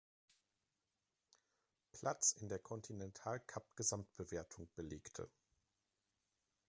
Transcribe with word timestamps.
Platz 1.91 2.31
in 2.39 2.49
der 2.49 2.57
Continental-Cup-Gesamtwertung 2.57 4.67
belegte. 4.73 5.29